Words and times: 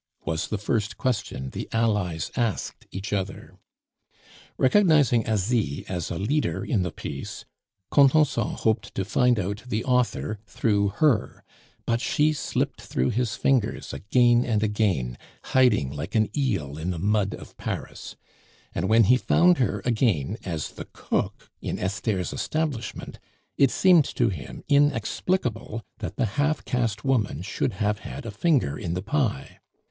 was 0.25 0.47
the 0.47 0.57
first 0.57 0.97
question 0.97 1.51
the 1.51 1.69
allies 1.71 2.31
asked 2.35 2.87
each 2.89 3.13
other. 3.13 3.53
Recognizing 4.57 5.27
Asie 5.27 5.85
as 5.87 6.09
a 6.09 6.17
leader 6.17 6.65
in 6.65 6.81
the 6.81 6.91
piece, 6.91 7.45
Contenson 7.91 8.55
hoped 8.55 8.95
to 8.95 9.05
find 9.05 9.37
out 9.39 9.61
the 9.67 9.85
author 9.85 10.39
through 10.47 10.87
her; 10.87 11.43
but 11.85 12.01
she 12.01 12.33
slipped 12.33 12.81
through 12.81 13.11
his 13.11 13.35
fingers 13.35 13.93
again 13.93 14.43
and 14.43 14.63
again, 14.63 15.19
hiding 15.43 15.91
like 15.91 16.15
an 16.15 16.31
eel 16.35 16.79
in 16.79 16.89
the 16.89 16.97
mud 16.97 17.35
of 17.35 17.55
Paris; 17.57 18.15
and 18.73 18.89
when 18.89 19.03
he 19.03 19.17
found 19.17 19.59
her 19.59 19.83
again 19.85 20.35
as 20.43 20.71
the 20.71 20.85
cook 20.93 21.51
in 21.61 21.77
Esther's 21.77 22.33
establishment, 22.33 23.19
it 23.55 23.69
seemed 23.69 24.05
to 24.05 24.29
him 24.29 24.63
inexplicable 24.67 25.83
that 25.99 26.15
the 26.15 26.25
half 26.41 26.65
caste 26.65 27.05
woman 27.05 27.43
should 27.43 27.73
have 27.73 27.99
had 27.99 28.25
a 28.25 28.31
finger 28.31 28.75
in 28.79 28.95
the 28.95 29.03
pie. 29.03 29.59